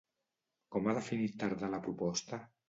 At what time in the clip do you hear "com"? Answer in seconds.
0.75-0.89